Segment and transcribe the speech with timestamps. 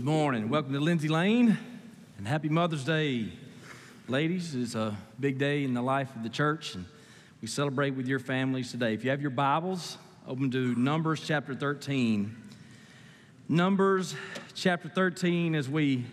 [0.00, 0.48] Good morning.
[0.48, 1.58] Welcome to Lindsay Lane
[2.16, 3.28] and happy Mother's Day.
[4.08, 6.86] Ladies, it's a big day in the life of the church and
[7.42, 8.94] we celebrate with your families today.
[8.94, 12.34] If you have your Bibles, open to Numbers chapter 13.
[13.46, 14.16] Numbers
[14.54, 16.06] chapter 13 as we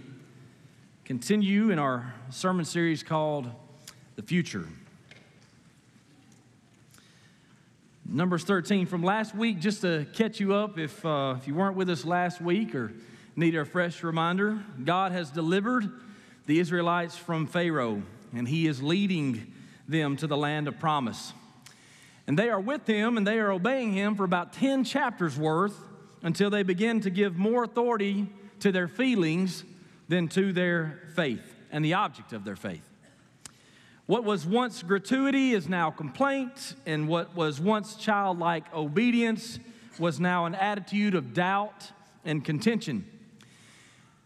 [1.05, 3.49] continue in our sermon series called
[4.17, 4.67] The Future.
[8.05, 11.77] Numbers 13 from last week, just to catch you up if, uh, if you weren't
[11.77, 12.91] with us last week or
[13.37, 15.89] need a fresh reminder, God has delivered
[16.47, 18.01] the Israelites from Pharaoh,
[18.33, 19.53] and He is leading
[19.87, 21.33] them to the land of promise.
[22.25, 25.77] And they are with Him and they are obeying Him for about 10 chapters worth
[26.23, 28.27] until they begin to give more authority
[28.59, 29.63] to their feelings
[30.09, 32.83] than to their faith and the object of their faith.
[34.07, 39.59] What was once gratuity is now complaint, and what was once childlike obedience
[39.99, 41.91] was now an attitude of doubt
[42.23, 43.05] and contention.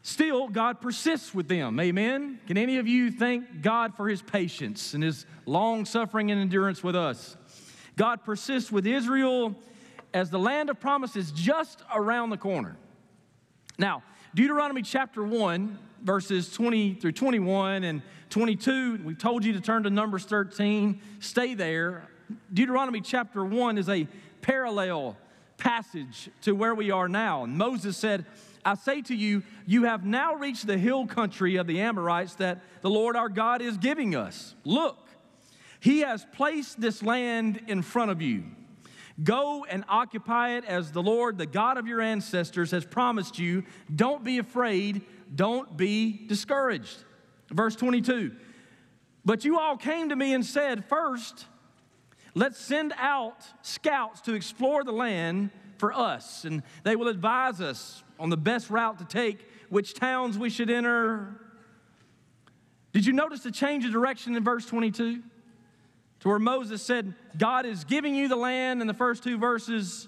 [0.03, 1.79] Still, God persists with them.
[1.79, 2.39] Amen.
[2.47, 6.83] Can any of you thank God for his patience and his long suffering and endurance
[6.83, 7.37] with us?
[7.97, 9.55] God persists with Israel
[10.13, 12.77] as the land of promise is just around the corner.
[13.77, 14.01] Now,
[14.33, 19.01] Deuteronomy chapter 1, verses 20 through 21 and 22.
[19.03, 20.99] we've told you to turn to Numbers 13.
[21.19, 22.07] Stay there.
[22.51, 24.07] Deuteronomy chapter 1 is a
[24.41, 25.15] parallel
[25.57, 27.43] passage to where we are now.
[27.43, 28.25] And Moses said,
[28.63, 32.61] I say to you, you have now reached the hill country of the Amorites that
[32.81, 34.55] the Lord our God is giving us.
[34.63, 34.97] Look,
[35.79, 38.43] he has placed this land in front of you.
[39.23, 43.63] Go and occupy it as the Lord, the God of your ancestors, has promised you.
[43.93, 45.01] Don't be afraid,
[45.33, 47.03] don't be discouraged.
[47.49, 48.31] Verse 22
[49.25, 51.45] But you all came to me and said, First,
[52.33, 58.03] let's send out scouts to explore the land for us, and they will advise us
[58.21, 61.41] on the best route to take, which towns we should enter.
[62.93, 65.23] Did you notice the change of direction in verse 22?
[66.19, 70.07] To where Moses said, God is giving you the land in the first two verses,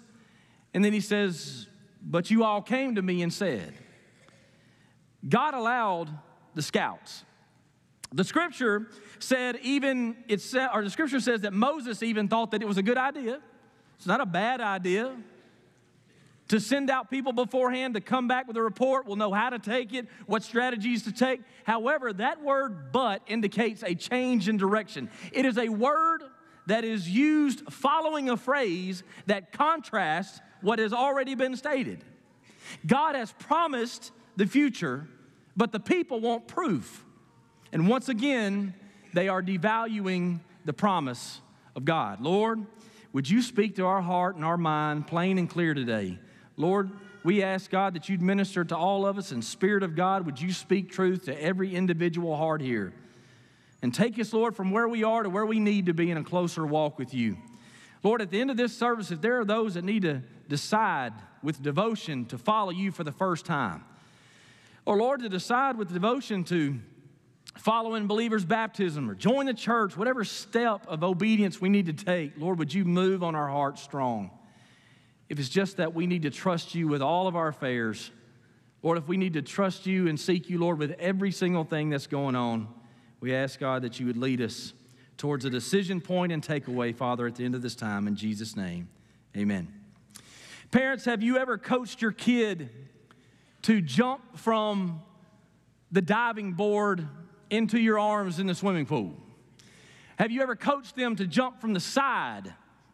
[0.74, 1.68] and then he says,
[2.04, 3.74] But you all came to me and said,
[5.28, 6.10] God allowed
[6.54, 7.24] the scouts.
[8.12, 12.62] The scripture said, even it said, or the scripture says that Moses even thought that
[12.62, 13.40] it was a good idea.
[13.98, 15.16] It's not a bad idea
[16.50, 19.06] to send out people beforehand to come back with a report.
[19.06, 21.42] We'll know how to take it, what strategies to take.
[21.64, 25.10] However, that word but indicates a change in direction.
[25.32, 26.24] It is a word
[26.68, 32.04] that is used following a phrase that contrasts what has already been stated.
[32.86, 35.08] God has promised the future,
[35.56, 37.06] but the people want proof.
[37.72, 38.74] And once again,
[39.14, 41.42] they are devaluing the promise
[41.76, 42.22] of God.
[42.22, 42.66] Lord,
[43.12, 46.18] would you speak to our heart and our mind plain and clear today?
[46.58, 46.92] Lord,
[47.24, 50.42] we ask God that you'd minister to all of us, and Spirit of God, would
[50.42, 52.94] you speak truth to every individual heart here?
[53.82, 56.18] And take us, Lord, from where we are to where we need to be in
[56.18, 57.38] a closer walk with you.
[58.02, 61.14] Lord, at the end of this service, if there are those that need to decide
[61.42, 63.84] with devotion to follow you for the first time,
[64.86, 66.80] or Lord, to decide with devotion to
[67.58, 71.94] follow in believers' baptism or join the church, whatever step of obedience we need to
[71.94, 74.32] take, Lord, would you move on our hearts strong?
[75.34, 78.12] If it's just that we need to trust you with all of our affairs,
[78.84, 81.90] Lord, if we need to trust you and seek you, Lord, with every single thing
[81.90, 82.68] that's going on,
[83.20, 84.74] we ask, God, that you would lead us
[85.18, 88.06] towards a decision point and takeaway, Father, at the end of this time.
[88.06, 88.90] In Jesus' name,
[89.36, 89.74] amen.
[90.70, 92.70] Parents, have you ever coached your kid
[93.64, 95.02] to jump from
[95.92, 97.08] the diving board
[97.50, 99.16] into your arms in the swimming pool?
[100.20, 102.54] Have you ever coached them to jump from the side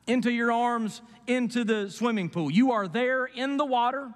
[0.10, 2.52] into your arms into the swimming pool.
[2.52, 4.12] You are there in the water,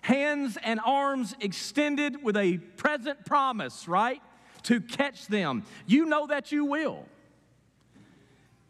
[0.00, 4.22] hands and arms extended with a present promise, right?
[4.64, 5.64] To catch them.
[5.86, 7.04] You know that you will.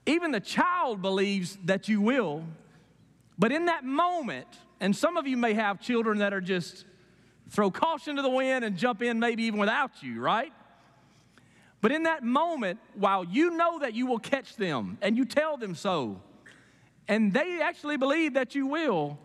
[0.04, 2.44] Even the child believes that you will.
[3.38, 4.48] But in that moment,
[4.81, 6.84] and some of you may have children that are just
[7.50, 10.53] throw caution to the wind and jump in maybe even without you, right?
[11.80, 15.57] But in that moment, while you know that you will catch them and you tell
[15.57, 16.21] them so,
[17.08, 19.18] and they actually believe that you will,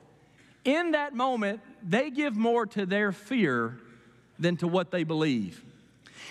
[0.64, 3.80] in that moment, they give more to their fear
[4.38, 5.64] than to what they believe.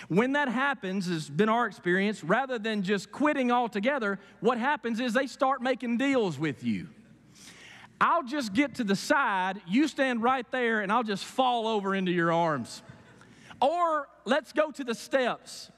[0.07, 5.13] When that happens, has been our experience, rather than just quitting altogether, what happens is
[5.13, 6.87] they start making deals with you.
[7.99, 11.93] I'll just get to the side, you stand right there, and I'll just fall over
[11.93, 12.81] into your arms.
[13.61, 15.69] Or let's go to the steps.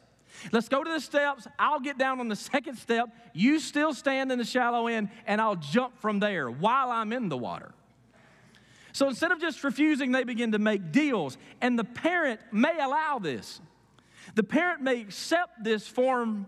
[0.51, 1.47] Let's go to the steps.
[1.57, 3.09] I'll get down on the second step.
[3.33, 7.29] You still stand in the shallow end, and I'll jump from there while I'm in
[7.29, 7.73] the water.
[8.91, 11.37] So instead of just refusing, they begin to make deals.
[11.61, 13.59] And the parent may allow this.
[14.35, 16.45] The parent may accept this form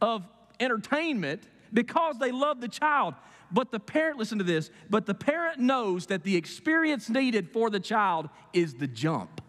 [0.00, 0.24] of
[0.58, 3.14] entertainment because they love the child.
[3.52, 7.70] But the parent, listen to this, but the parent knows that the experience needed for
[7.70, 9.40] the child is the jump.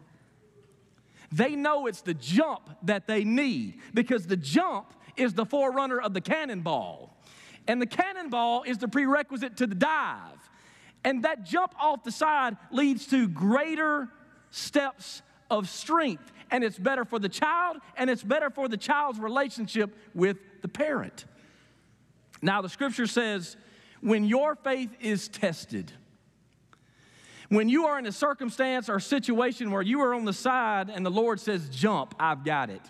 [1.31, 6.13] They know it's the jump that they need because the jump is the forerunner of
[6.13, 7.17] the cannonball.
[7.67, 10.49] And the cannonball is the prerequisite to the dive.
[11.03, 14.09] And that jump off the side leads to greater
[14.51, 16.31] steps of strength.
[16.49, 20.69] And it's better for the child, and it's better for the child's relationship with the
[20.69, 21.25] parent.
[22.41, 23.57] Now, the scripture says,
[23.99, 25.91] when your faith is tested,
[27.49, 31.05] when you are in a circumstance or situation where you are on the side and
[31.05, 32.81] the Lord says, Jump, I've got it.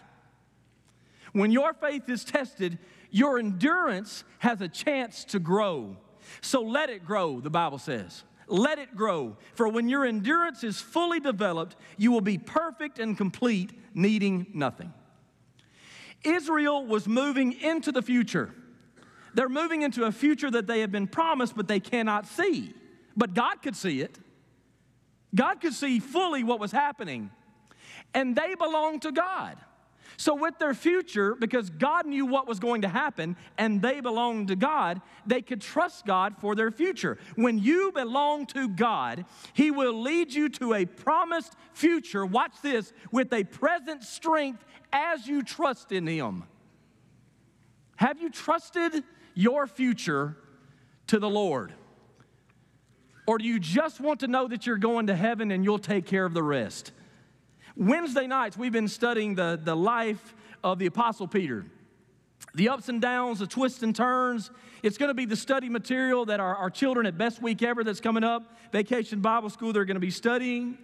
[1.34, 2.80] When your faith is tested,
[3.12, 5.98] your endurance has a chance to grow.
[6.42, 8.24] So let it grow, the Bible says.
[8.48, 9.38] Let it grow.
[9.54, 14.94] For when your endurance is fully developed, you will be perfect and complete, needing nothing.
[16.24, 18.54] Israel was moving into the future.
[19.34, 22.74] They're moving into a future that they have been promised, but they cannot see.
[23.16, 24.18] But God could see it.
[25.36, 27.32] God could see fully what was happening.
[28.14, 29.58] And they belonged to God.
[30.20, 34.48] So, with their future, because God knew what was going to happen and they belonged
[34.48, 37.20] to God, they could trust God for their future.
[37.36, 42.94] When you belong to God, He will lead you to a promised future, watch this,
[43.12, 46.46] with a present strength as you trust in Him.
[47.98, 49.04] Have you trusted
[49.36, 50.36] your future
[51.08, 51.74] to the Lord?
[53.28, 56.06] Or do you just want to know that you're going to heaven and you'll take
[56.06, 56.94] care of the rest?
[57.76, 60.34] Wednesday nights, we've been studying the, the life
[60.64, 61.66] of the Apostle Peter.
[62.56, 64.50] The ups and downs, the twists and turns.
[64.82, 67.84] It's going to be the study material that our, our children at Best Week Ever
[67.84, 70.78] that's coming up, Vacation Bible School, they're going to be studying.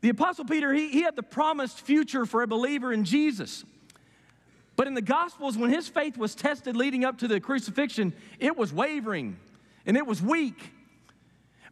[0.00, 3.64] The Apostle Peter, he, he had the promised future for a believer in Jesus.
[4.76, 8.56] But in the Gospels, when his faith was tested leading up to the crucifixion, it
[8.56, 9.36] was wavering
[9.86, 10.73] and it was weak.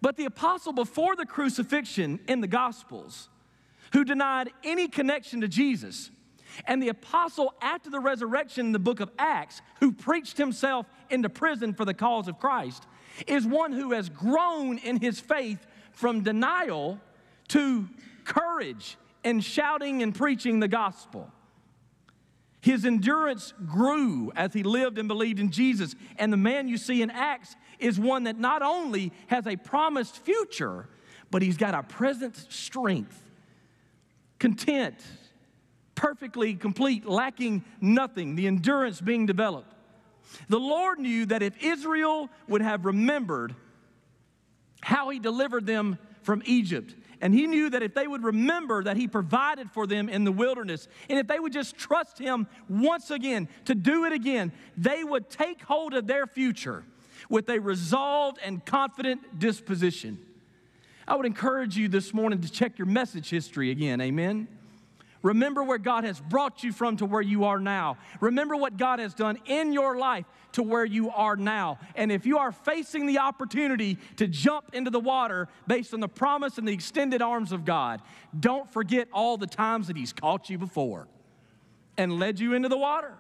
[0.02, 3.30] But the apostle before the crucifixion in the Gospels,
[3.92, 6.10] who denied any connection to Jesus,
[6.66, 11.28] and the apostle after the resurrection in the book of Acts, who preached himself into
[11.30, 12.86] prison for the cause of Christ,
[13.26, 17.00] is one who has grown in his faith from denial
[17.48, 17.88] to
[18.24, 21.30] courage and shouting and preaching the gospel.
[22.62, 25.96] His endurance grew as he lived and believed in Jesus.
[26.16, 30.24] And the man you see in Acts is one that not only has a promised
[30.24, 30.88] future,
[31.32, 33.20] but he's got a present strength,
[34.38, 34.94] content,
[35.96, 39.74] perfectly complete, lacking nothing, the endurance being developed.
[40.48, 43.56] The Lord knew that if Israel would have remembered
[44.82, 48.96] how he delivered them from Egypt, and he knew that if they would remember that
[48.96, 53.12] he provided for them in the wilderness, and if they would just trust him once
[53.12, 56.84] again to do it again, they would take hold of their future
[57.30, 60.18] with a resolved and confident disposition.
[61.06, 64.00] I would encourage you this morning to check your message history again.
[64.00, 64.48] Amen.
[65.22, 67.96] Remember where God has brought you from to where you are now.
[68.20, 71.78] Remember what God has done in your life to where you are now.
[71.94, 76.08] And if you are facing the opportunity to jump into the water based on the
[76.08, 78.02] promise and the extended arms of God,
[78.38, 81.08] don't forget all the times that He's caught you before
[81.96, 83.14] and led you into the water.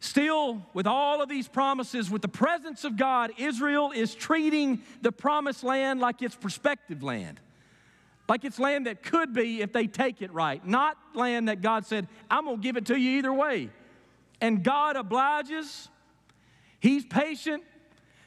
[0.00, 5.10] Still, with all of these promises, with the presence of God, Israel is treating the
[5.10, 7.40] promised land like it's prospective land.
[8.28, 11.86] Like it's land that could be if they take it right, not land that God
[11.86, 13.70] said, I'm going to give it to you either way.
[14.40, 15.88] And God obliges,
[16.80, 17.62] He's patient.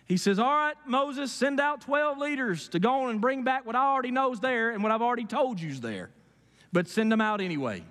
[0.05, 3.65] He says, All right, Moses, send out 12 leaders to go on and bring back
[3.65, 6.09] what I already know is there and what I've already told you is there.
[6.71, 7.83] But send them out anyway.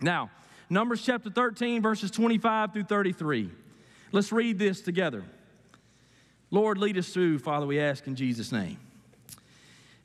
[0.00, 0.30] Now,
[0.70, 3.50] Numbers chapter 13, verses 25 through 33.
[4.12, 5.24] Let's read this together.
[6.50, 8.78] Lord, lead us through, Father, we ask in Jesus' name.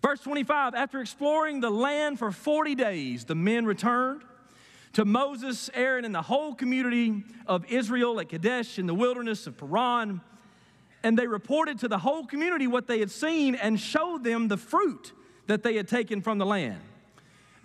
[0.04, 4.22] Verse 25 After exploring the land for 40 days, the men returned
[4.94, 9.58] to Moses, Aaron, and the whole community of Israel at Kadesh in the wilderness of
[9.58, 10.22] Paran.
[11.02, 14.58] And they reported to the whole community what they had seen and showed them the
[14.58, 15.12] fruit
[15.48, 16.80] that they had taken from the land.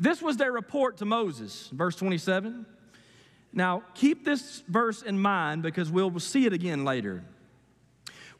[0.01, 1.69] This was their report to Moses.
[1.73, 2.67] Verse 27.
[3.53, 7.25] Now, keep this verse in mind because we'll see it again later.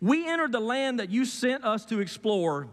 [0.01, 2.69] We entered the land that you sent us to explore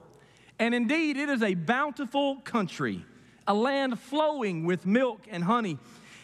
[0.59, 3.05] and indeed, it is a bountiful country,
[3.47, 5.77] a land flowing with milk and honey.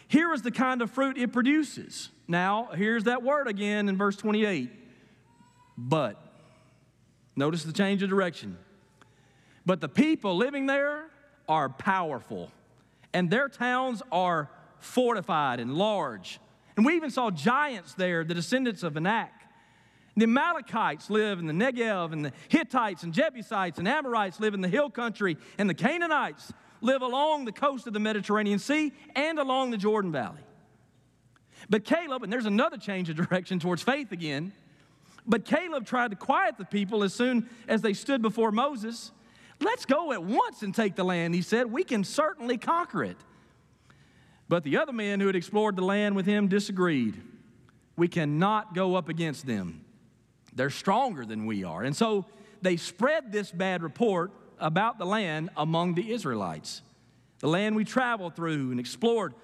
[0.08, 2.10] Here is the kind of fruit it produces.
[2.28, 4.70] Now, here's that word again in verse 28.
[5.76, 6.22] But,
[7.36, 8.58] notice the change of direction.
[9.64, 11.04] But the people living there
[11.48, 12.50] are powerful,
[13.12, 16.40] and their towns are fortified and large.
[16.76, 19.32] And we even saw giants there, the descendants of Anak.
[20.16, 24.60] The Amalekites live in the Negev, and the Hittites and Jebusites and Amorites live in
[24.60, 26.52] the hill country, and the Canaanites
[26.82, 30.42] live along the coast of the Mediterranean Sea and along the Jordan Valley.
[31.70, 34.52] But Caleb, and there's another change of direction towards faith again,
[35.26, 39.12] but Caleb tried to quiet the people as soon as they stood before Moses.
[39.60, 41.70] Let's go at once and take the land, he said.
[41.70, 43.16] We can certainly conquer it.
[44.48, 47.22] But the other men who had explored the land with him disagreed.
[47.96, 49.81] We cannot go up against them.
[50.54, 51.82] They're stronger than we are.
[51.82, 52.26] And so
[52.60, 56.82] they spread this bad report about the land among the Israelites.
[57.40, 59.34] The land we traveled through and explored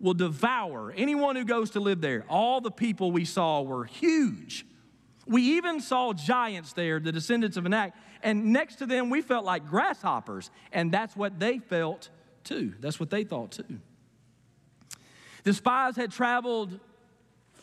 [0.00, 2.24] will devour anyone who goes to live there.
[2.28, 4.64] All the people we saw were huge.
[5.26, 9.44] We even saw giants there, the descendants of Anak, and next to them we felt
[9.44, 12.08] like grasshoppers, and that's what they felt
[12.44, 12.74] too.
[12.80, 13.80] That's what they thought too.
[15.44, 16.78] The spies had traveled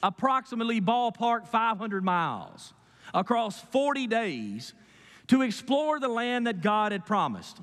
[0.03, 2.74] approximately ballpark 500 miles
[3.15, 4.74] across 40 days
[5.27, 7.60] to explore the land that God had promised.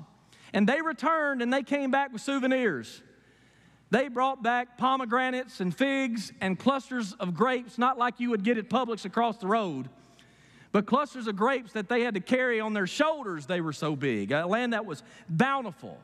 [0.51, 3.01] And they returned and they came back with souvenirs.
[3.89, 8.57] They brought back pomegranates and figs and clusters of grapes, not like you would get
[8.57, 9.87] at Publix across the road,
[10.71, 13.45] but clusters of grapes that they had to carry on their shoulders.
[13.45, 15.99] They were so big, a land that was bountiful.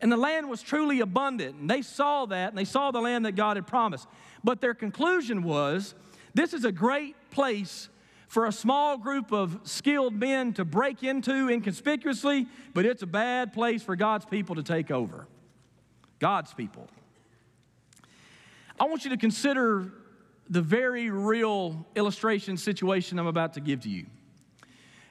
[0.00, 1.56] And the land was truly abundant.
[1.56, 4.06] And they saw that, and they saw the land that God had promised.
[4.44, 5.94] But their conclusion was
[6.34, 7.88] this is a great place
[8.28, 13.52] for a small group of skilled men to break into inconspicuously, but it's a bad
[13.52, 15.26] place for God's people to take over.
[16.18, 16.88] God's people.
[18.78, 19.92] I want you to consider
[20.50, 24.06] the very real illustration situation I'm about to give to you.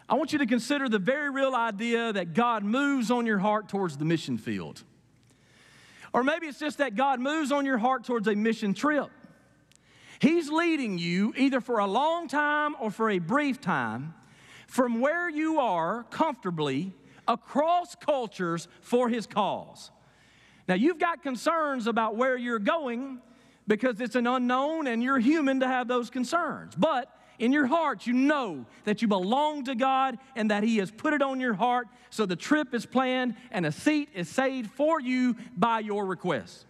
[0.09, 3.67] I want you to consider the very real idea that God moves on your heart
[3.67, 4.83] towards the mission field.
[6.13, 9.09] Or maybe it's just that God moves on your heart towards a mission trip.
[10.19, 14.13] He's leading you either for a long time or for a brief time
[14.67, 16.93] from where you are comfortably
[17.27, 19.91] across cultures for His cause.
[20.67, 23.21] Now, you've got concerns about where you're going
[23.67, 26.73] because it's an unknown and you're human to have those concerns.
[26.75, 27.09] But
[27.39, 31.13] in your heart, you know that you belong to God and that He has put
[31.13, 31.87] it on your heart.
[32.09, 36.65] So the trip is planned and a seat is saved for you by your request.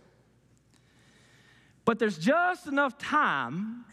[1.88, 3.86] But there's just enough time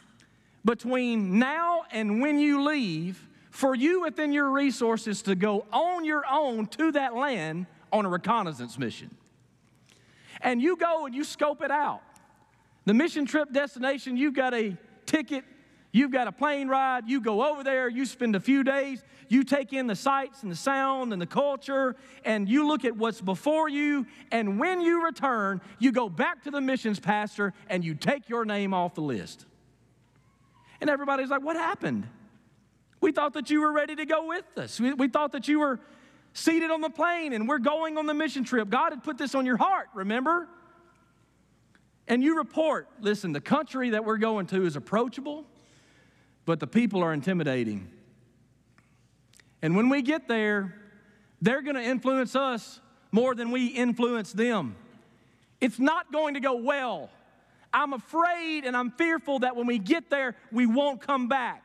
[0.64, 6.24] between now and when you leave for you within your resources to go on your
[6.28, 9.14] own to that land on a reconnaissance mission.
[10.40, 12.02] And you go and you scope it out.
[12.84, 15.44] The mission trip destination, you've got a ticket
[15.94, 19.44] You've got a plane ride, you go over there, you spend a few days, you
[19.44, 23.20] take in the sights and the sound and the culture, and you look at what's
[23.20, 24.04] before you.
[24.32, 28.44] And when you return, you go back to the missions pastor and you take your
[28.44, 29.46] name off the list.
[30.80, 32.08] And everybody's like, What happened?
[33.00, 34.80] We thought that you were ready to go with us.
[34.80, 35.78] We, we thought that you were
[36.32, 38.68] seated on the plane and we're going on the mission trip.
[38.68, 40.48] God had put this on your heart, remember?
[42.08, 45.44] And you report listen, the country that we're going to is approachable
[46.46, 47.88] but the people are intimidating.
[49.62, 50.74] And when we get there,
[51.40, 52.80] they're going to influence us
[53.12, 54.76] more than we influence them.
[55.60, 57.10] It's not going to go well.
[57.72, 61.62] I'm afraid and I'm fearful that when we get there, we won't come back.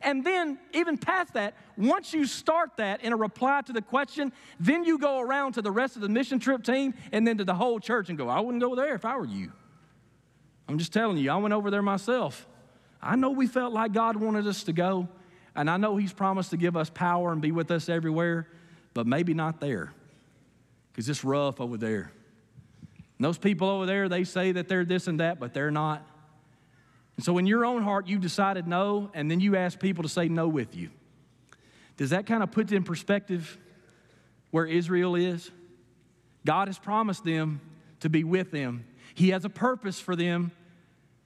[0.00, 4.32] And then, even past that, once you start that in a reply to the question,
[4.58, 7.44] then you go around to the rest of the mission trip team and then to
[7.44, 9.52] the whole church and go, I wouldn't go there if I were you.
[10.68, 12.46] I'm just telling you, I went over there myself.
[13.02, 15.08] I know we felt like God wanted us to go,
[15.56, 18.46] and I know He's promised to give us power and be with us everywhere,
[18.94, 19.92] but maybe not there
[20.92, 22.12] because it's rough over there.
[23.18, 26.06] And those people over there, they say that they're this and that, but they're not.
[27.16, 30.08] And so in your own heart, you decided no, and then you ask people to
[30.08, 30.90] say no with you.
[31.96, 33.58] Does that kind of put in perspective
[34.50, 35.50] where Israel is?
[36.44, 37.60] God has promised them
[38.00, 38.84] to be with them.
[39.14, 40.52] He has a purpose for them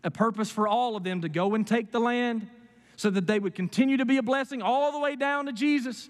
[0.07, 2.49] a purpose for all of them to go and take the land
[2.95, 6.09] so that they would continue to be a blessing all the way down to Jesus.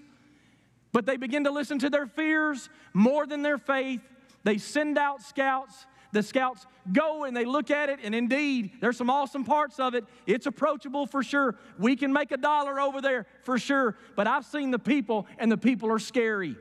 [0.93, 4.03] But they begin to listen to their fears more than their faith.
[4.45, 5.87] They send out scouts.
[6.13, 9.95] The scouts go and they look at it, and indeed, there's some awesome parts of
[9.95, 10.05] it.
[10.27, 11.57] It's approachable for sure.
[11.79, 13.97] We can make a dollar over there for sure.
[14.15, 16.55] But I've seen the people, and the people are scary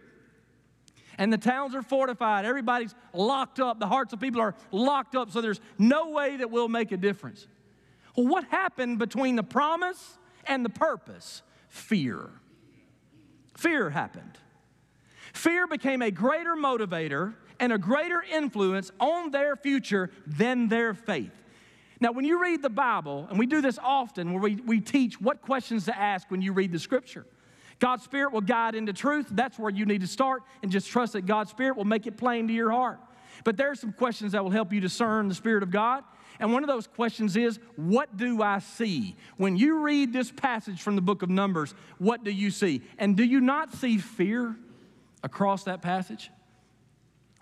[1.17, 2.45] and the towns are fortified.
[2.45, 3.79] Everybody's locked up.
[3.79, 6.97] The hearts of people are locked up, so there's no way that we'll make a
[6.97, 7.47] difference.
[8.15, 11.41] Well, what happened between the promise and the purpose?
[11.69, 12.29] Fear.
[13.57, 14.37] Fear happened.
[15.33, 21.31] Fear became a greater motivator and a greater influence on their future than their faith.
[21.99, 25.19] Now, when you read the Bible, and we do this often where we, we teach
[25.19, 27.25] what questions to ask when you read the scripture.
[27.79, 29.27] God's Spirit will guide into truth.
[29.31, 32.17] That's where you need to start, and just trust that God's Spirit will make it
[32.17, 32.99] plain to your heart.
[33.43, 36.03] But there are some questions that will help you discern the Spirit of God.
[36.39, 39.15] And one of those questions is, What do I see?
[39.37, 42.81] When you read this passage from the book of Numbers, what do you see?
[42.97, 44.55] And do you not see fear
[45.23, 46.31] across that passage?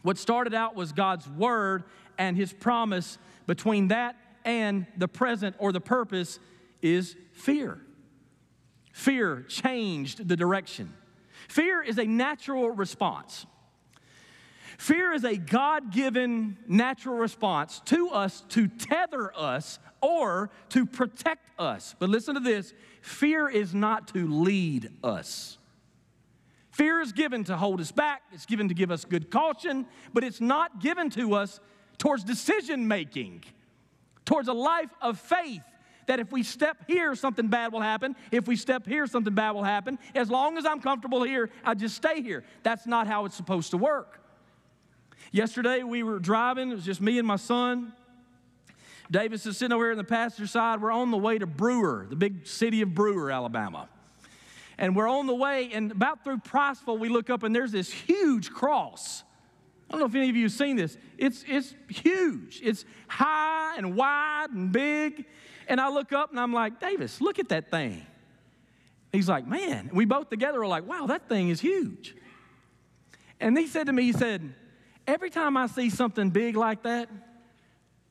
[0.01, 1.83] What started out was God's word
[2.17, 3.17] and his promise.
[3.47, 6.39] Between that and the present or the purpose
[6.81, 7.79] is fear.
[8.93, 10.93] Fear changed the direction.
[11.49, 13.45] Fear is a natural response.
[14.77, 21.49] Fear is a God given natural response to us to tether us or to protect
[21.59, 21.95] us.
[21.97, 25.57] But listen to this fear is not to lead us.
[26.69, 30.23] Fear is given to hold us back, it's given to give us good caution, but
[30.23, 31.59] it's not given to us
[31.97, 33.43] towards decision making,
[34.25, 35.63] towards a life of faith.
[36.07, 38.15] That if we step here, something bad will happen.
[38.31, 39.97] If we step here, something bad will happen.
[40.15, 42.43] As long as I'm comfortable here, I just stay here.
[42.63, 44.19] That's not how it's supposed to work.
[45.31, 47.93] Yesterday we were driving, it was just me and my son.
[49.09, 50.81] Davis is sitting over here in the passenger side.
[50.81, 53.89] We're on the way to Brewer, the big city of Brewer, Alabama.
[54.77, 57.91] And we're on the way, and about through Priceville, we look up and there's this
[57.91, 59.23] huge cross.
[59.87, 60.97] I don't know if any of you have seen this.
[61.17, 62.59] It's, it's huge.
[62.63, 65.25] It's high and wide and big.
[65.67, 68.05] And I look up and I'm like, Davis, look at that thing.
[69.11, 69.89] He's like, man.
[69.93, 72.15] we both together are like, wow, that thing is huge.
[73.39, 74.53] And he said to me, he said,
[75.05, 77.09] Every time I see something big like that,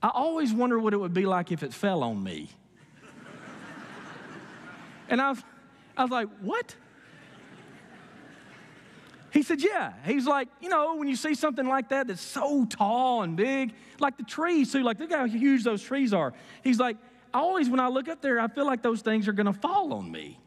[0.02, 2.50] I always wonder what it would be like if it fell on me.
[5.08, 5.42] and I was,
[5.96, 6.74] I was like, what?
[9.32, 9.94] He said, yeah.
[10.04, 13.72] He's like, you know, when you see something like that that's so tall and big,
[13.98, 16.34] like the trees too, like look how huge those trees are.
[16.62, 16.98] He's like,
[17.34, 20.10] always when I look up there, I feel like those things are gonna fall on
[20.10, 20.38] me.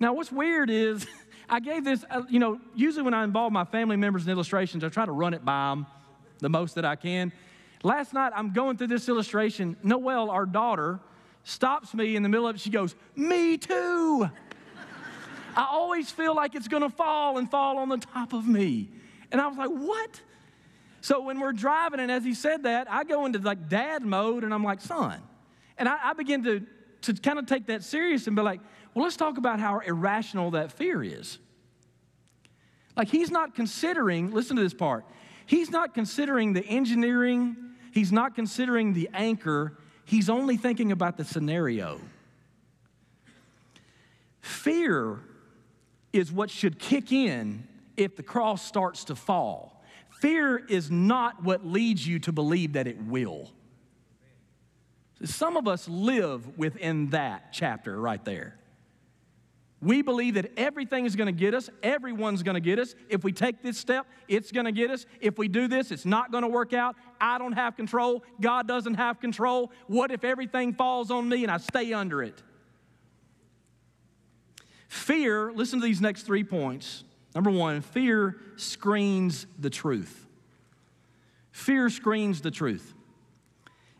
[0.00, 1.06] Now, what's weird is
[1.48, 4.84] I gave this, uh, you know, usually when I involve my family members in illustrations,
[4.84, 5.86] I try to run it by them
[6.40, 7.32] the most that I can.
[7.82, 9.76] Last night, I'm going through this illustration.
[9.82, 11.00] Noelle, our daughter,
[11.44, 12.60] stops me in the middle of it.
[12.60, 14.28] She goes, Me too.
[15.56, 18.90] I always feel like it's going to fall and fall on the top of me.
[19.32, 20.20] And I was like, What?
[21.00, 24.44] So when we're driving, and as he said that, I go into like dad mode
[24.44, 25.22] and I'm like, Son.
[25.78, 26.66] And I, I begin to,
[27.02, 28.60] to kind of take that serious and be like,
[28.94, 31.38] well, let's talk about how irrational that fear is.
[32.96, 35.04] Like, he's not considering, listen to this part,
[35.46, 37.56] he's not considering the engineering,
[37.92, 42.00] he's not considering the anchor, he's only thinking about the scenario.
[44.40, 45.20] Fear
[46.12, 49.84] is what should kick in if the cross starts to fall.
[50.10, 53.52] Fear is not what leads you to believe that it will.
[55.24, 58.58] Some of us live within that chapter right there.
[59.80, 62.96] We believe that everything is going to get us, everyone's going to get us.
[63.08, 65.06] If we take this step, it's going to get us.
[65.20, 66.96] If we do this, it's not going to work out.
[67.20, 68.24] I don't have control.
[68.40, 69.70] God doesn't have control.
[69.86, 72.42] What if everything falls on me and I stay under it?
[74.88, 77.04] Fear, listen to these next three points.
[77.34, 80.26] Number one, fear screens the truth.
[81.52, 82.94] Fear screens the truth.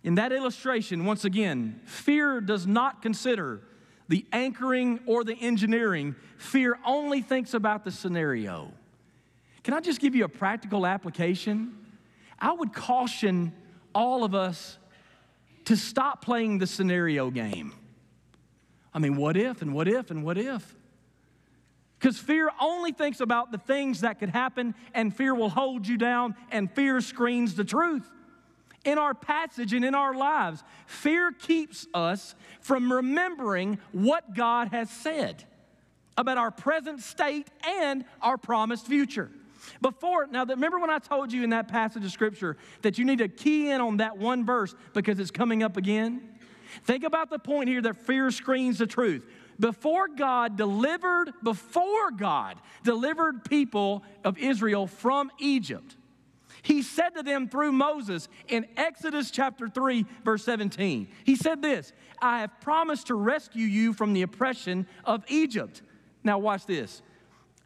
[0.05, 3.63] In that illustration, once again, fear does not consider
[4.09, 8.73] the anchoring or the engineering, fear only thinks about the scenario.
[9.63, 11.77] Can I just give you a practical application?
[12.39, 13.53] I would caution
[13.95, 14.79] all of us
[15.67, 17.75] to stop playing the scenario game.
[18.95, 20.75] I mean, what if and what if and what if?
[21.99, 25.99] Because fear only thinks about the things that could happen, and fear will hold you
[25.99, 28.09] down, and fear screens the truth
[28.85, 30.63] in our passage and in our lives.
[30.87, 35.45] Fear keeps us from remembering what God has said
[36.17, 39.31] about our present state and our promised future.
[39.81, 43.19] Before, now remember when I told you in that passage of scripture that you need
[43.19, 46.29] to key in on that one verse because it's coming up again?
[46.85, 49.25] Think about the point here that fear screens the truth.
[49.61, 55.97] Before God delivered, before God delivered people of Israel from Egypt,
[56.69, 61.95] he said to them through Moses in Exodus chapter 3, verse 17, He said this
[62.21, 65.81] I have promised to rescue you from the oppression of Egypt.
[66.23, 67.01] Now, watch this.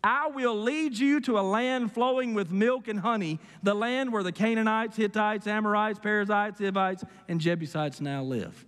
[0.05, 4.23] I will lead you to a land flowing with milk and honey, the land where
[4.23, 8.65] the Canaanites, Hittites, Amorites, Perizzites, Hivites, and Jebusites now live.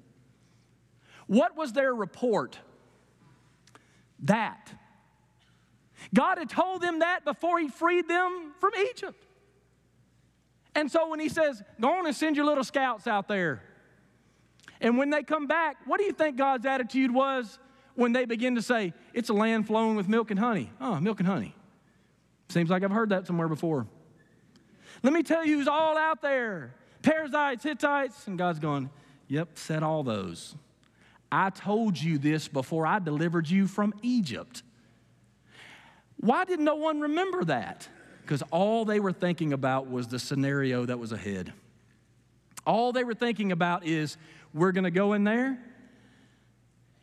[1.29, 2.59] What was their report?
[4.19, 4.73] That.
[6.13, 9.24] God had told them that before He freed them from Egypt.
[10.75, 13.63] And so when He says, Go on and send your little scouts out there.
[14.81, 17.59] And when they come back, what do you think God's attitude was
[17.95, 20.71] when they begin to say, It's a land flowing with milk and honey?
[20.81, 21.55] Oh, milk and honey.
[22.49, 23.87] Seems like I've heard that somewhere before.
[25.03, 28.27] Let me tell you who's all out there Perizzites, Hittites.
[28.27, 28.91] And God's going,
[29.29, 30.55] Yep, said all those.
[31.31, 34.63] I told you this before I delivered you from Egypt.
[36.17, 37.89] Why did no one remember that?
[38.25, 41.53] Because all they were thinking about was the scenario that was ahead.
[42.67, 44.17] All they were thinking about is
[44.55, 45.59] we're going to go in there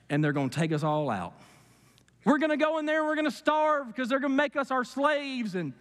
[0.09, 1.33] and they're going to take us all out.
[2.25, 4.37] We're going to go in there and we're going to starve because they're going to
[4.37, 5.53] make us our slaves.
[5.53, 5.73] And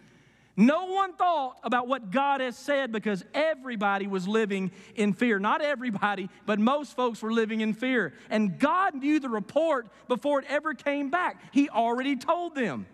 [0.55, 5.39] no one thought about what God has said because everybody was living in fear.
[5.39, 8.13] Not everybody, but most folks were living in fear.
[8.29, 11.41] And God knew the report before it ever came back.
[11.51, 12.85] He already told them.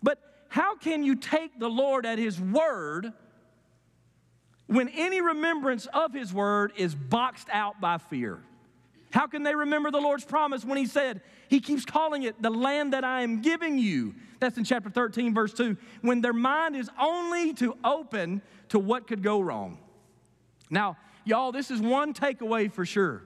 [0.00, 0.18] But
[0.52, 3.14] how can you take the Lord at His word
[4.66, 8.38] when any remembrance of His word is boxed out by fear?
[9.12, 12.50] How can they remember the Lord's promise when He said, He keeps calling it the
[12.50, 14.14] land that I am giving you?
[14.40, 15.74] That's in chapter 13, verse 2.
[16.02, 19.78] When their mind is only to open to what could go wrong.
[20.68, 23.22] Now, y'all, this is one takeaway for sure.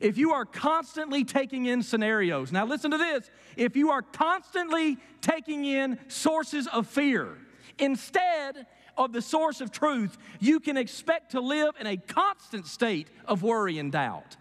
[0.00, 3.30] If you are constantly taking in scenarios, now listen to this.
[3.56, 7.36] If you are constantly taking in sources of fear
[7.78, 13.08] instead of the source of truth, you can expect to live in a constant state
[13.26, 14.36] of worry and doubt.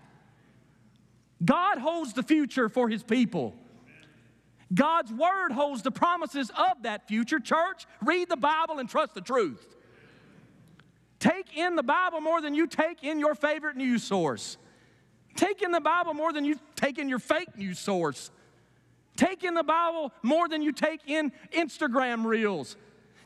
[1.43, 3.55] God holds the future for his people.
[4.73, 7.39] God's word holds the promises of that future.
[7.39, 9.75] Church, read the Bible and trust the truth.
[11.19, 14.57] Take in the Bible more than you take in your favorite news source.
[15.39, 18.29] Take in the Bible more than you take in your fake news source.
[19.15, 22.75] Take in the Bible more than you take in Instagram reels.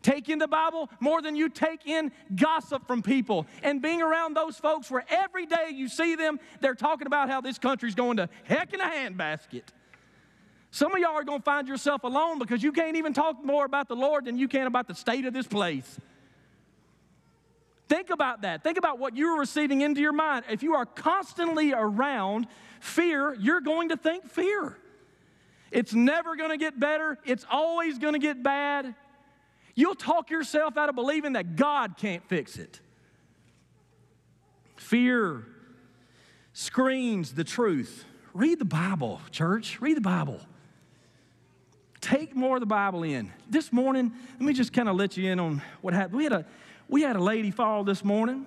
[0.04, 3.48] Take in the Bible more than you take in gossip from people.
[3.64, 7.42] And being around those folks where every day you see them, they're talking about how
[7.42, 9.64] this country's going to heck in a handbasket.
[10.70, 13.66] Some of y'all are going to find yourself alone because you can't even talk more
[13.66, 15.98] about the Lord than you can about the state of this place.
[17.94, 18.64] Think about that.
[18.64, 20.46] Think about what you're receiving into your mind.
[20.50, 22.48] If you are constantly around
[22.80, 24.80] fear, you're going to think fear.
[25.70, 28.96] It's never going to get better, it's always going to get bad.
[29.76, 32.80] You'll talk yourself out of believing that God can't fix it.
[34.76, 35.46] Fear
[36.52, 38.06] screens the truth.
[38.34, 39.80] Read the Bible, church.
[39.80, 40.40] Read the Bible.
[42.02, 43.32] Take more of the Bible in.
[43.48, 46.18] This morning, let me just kind of let you in on what happened.
[46.18, 46.46] We had a,
[46.88, 48.46] we had a lady fall this morning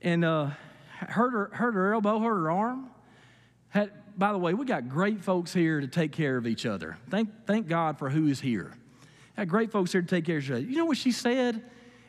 [0.00, 0.50] and uh,
[0.98, 2.90] hurt, her, hurt her elbow, hurt her arm.
[3.68, 6.98] Had, by the way, we got great folks here to take care of each other.
[7.10, 8.72] Thank, thank God for who is here.
[9.36, 10.60] Had great folks here to take care of each other.
[10.60, 11.62] You know what she said?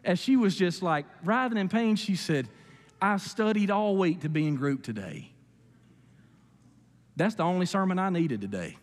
[0.03, 2.49] As she was just like writhing in pain, she said,
[3.01, 5.31] I studied all week to be in group today.
[7.15, 8.77] That's the only sermon I needed today.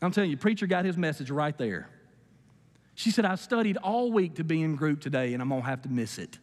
[0.00, 1.88] I'm telling you, preacher got his message right there.
[2.94, 5.66] She said, I studied all week to be in group today, and I'm going to
[5.66, 6.38] have to miss it.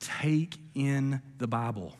[0.00, 1.96] Take in the Bible.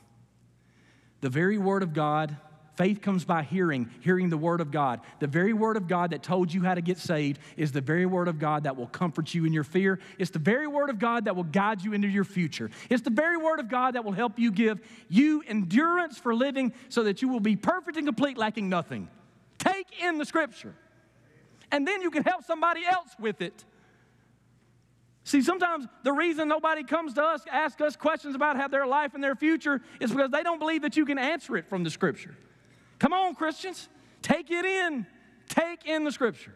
[1.21, 2.37] The very Word of God
[2.77, 5.01] Faith comes by hearing, hearing the Word of God.
[5.19, 8.05] The very Word of God that told you how to get saved is the very
[8.05, 9.99] Word of God that will comfort you in your fear.
[10.19, 12.71] It's the very Word of God that will guide you into your future.
[12.91, 16.75] It's the very Word of God that will help you give you endurance for living
[16.91, 19.09] so that you will be perfect and complete, lacking nothing.
[19.59, 20.75] Take in the Scripture,
[21.71, 23.65] and then you can help somebody else with it.
[25.25, 29.15] See, sometimes the reason nobody comes to us, ask us questions about how their life
[29.15, 31.91] and their future, is because they don't believe that you can answer it from the
[31.91, 32.37] Scripture.
[32.99, 33.89] Come on, Christians,
[34.23, 35.07] take it in.
[35.49, 36.55] Take in the scripture.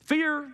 [0.00, 0.52] Fear,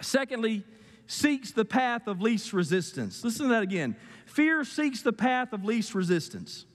[0.00, 0.64] secondly,
[1.06, 3.24] seeks the path of least resistance.
[3.24, 3.96] Listen to that again.
[4.26, 6.66] Fear seeks the path of least resistance.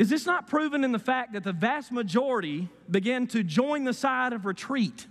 [0.00, 3.92] Is this not proven in the fact that the vast majority began to join the
[3.92, 5.06] side of retreat?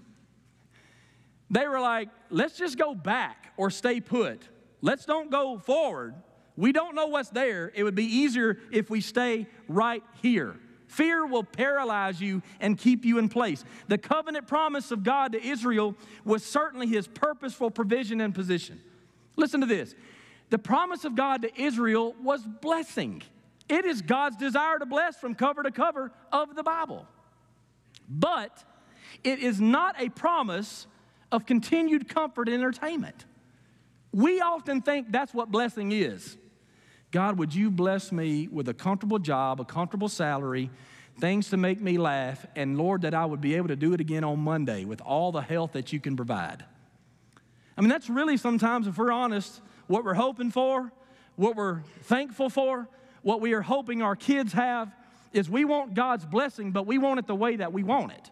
[1.52, 4.41] They were like, let's just go back or stay put.
[4.82, 6.15] Let's don't go forward.
[6.58, 7.71] We don't know what's there.
[7.75, 10.56] It would be easier if we stay right here.
[10.88, 13.63] Fear will paralyze you and keep you in place.
[13.89, 18.82] The covenant promise of God to Israel was certainly his purposeful provision and position.
[19.36, 19.93] Listen to this
[20.49, 23.21] the promise of God to Israel was blessing.
[23.69, 27.05] It is God's desire to bless from cover to cover of the Bible.
[28.10, 28.63] But
[29.23, 30.88] it is not a promise
[31.32, 33.25] of continued comfort and entertainment.
[34.12, 36.36] We often think that's what blessing is.
[37.12, 40.71] God, would you bless me with a comfortable job, a comfortable salary,
[41.19, 44.01] things to make me laugh, and Lord, that I would be able to do it
[44.01, 46.65] again on Monday with all the health that you can provide.
[47.77, 50.91] I mean, that's really sometimes, if we're honest, what we're hoping for,
[51.36, 52.88] what we're thankful for,
[53.21, 54.93] what we are hoping our kids have
[55.34, 58.32] is we want God's blessing, but we want it the way that we want it.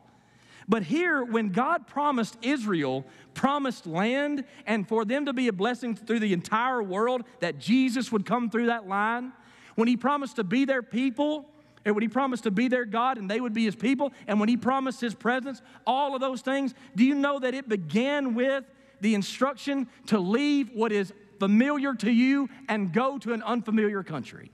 [0.70, 5.96] But here, when God promised Israel promised land and for them to be a blessing
[5.96, 9.32] through the entire world, that Jesus would come through that line,
[9.76, 11.46] when He promised to be their people,
[11.86, 14.40] and when He promised to be their God and they would be His people, and
[14.40, 18.34] when He promised His presence, all of those things, do you know that it began
[18.34, 18.66] with
[19.00, 24.52] the instruction to leave what is familiar to you and go to an unfamiliar country?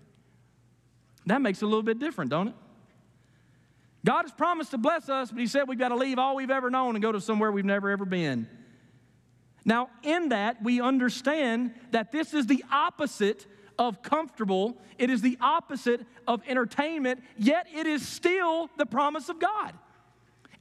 [1.26, 2.56] That makes it a little bit different, don't it?
[4.06, 6.52] God has promised to bless us, but He said we've got to leave all we've
[6.52, 8.48] ever known and go to somewhere we've never ever been.
[9.66, 13.46] Now, in that, we understand that this is the opposite
[13.80, 19.40] of comfortable, it is the opposite of entertainment, yet it is still the promise of
[19.40, 19.74] God.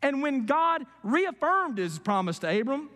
[0.03, 2.91] And when God reaffirmed His promise to Abram,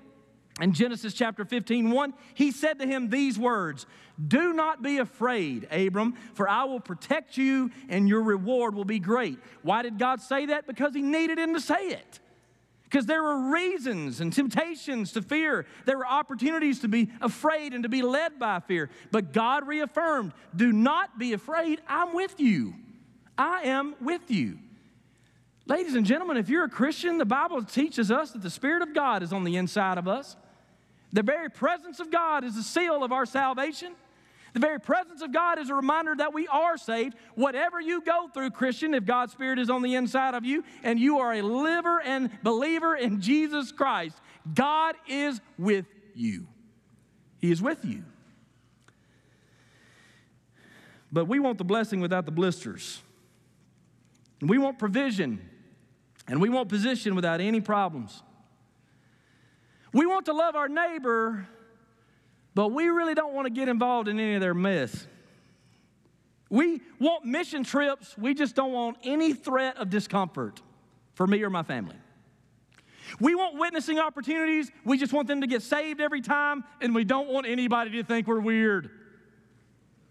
[0.60, 3.86] in Genesis chapter 15, 1, he said to him these words
[4.26, 8.98] Do not be afraid, Abram, for I will protect you and your reward will be
[8.98, 9.38] great.
[9.62, 10.66] Why did God say that?
[10.66, 12.20] Because he needed him to say it.
[12.84, 15.66] Because there were reasons and temptations to fear.
[15.84, 18.88] There were opportunities to be afraid and to be led by fear.
[19.10, 21.82] But God reaffirmed, Do not be afraid.
[21.88, 22.74] I'm with you.
[23.36, 24.58] I am with you.
[25.66, 28.94] Ladies and gentlemen, if you're a Christian, the Bible teaches us that the Spirit of
[28.94, 30.36] God is on the inside of us.
[31.16, 33.94] The very presence of God is the seal of our salvation.
[34.52, 37.14] The very presence of God is a reminder that we are saved.
[37.36, 41.00] Whatever you go through, Christian, if God's Spirit is on the inside of you and
[41.00, 44.18] you are a liver and believer in Jesus Christ,
[44.52, 46.48] God is with you.
[47.38, 48.04] He is with you.
[51.10, 53.00] But we want the blessing without the blisters.
[54.42, 55.48] We want provision
[56.28, 58.22] and we want position without any problems.
[59.96, 61.48] We want to love our neighbor,
[62.54, 65.06] but we really don't want to get involved in any of their mess.
[66.50, 70.60] We want mission trips, we just don't want any threat of discomfort
[71.14, 71.96] for me or my family.
[73.20, 77.04] We want witnessing opportunities, we just want them to get saved every time, and we
[77.04, 78.90] don't want anybody to think we're weird.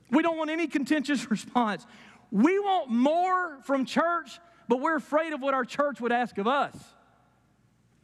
[0.10, 1.86] We don't want any contentious response.
[2.32, 6.48] We want more from church, but we're afraid of what our church would ask of
[6.48, 6.76] us.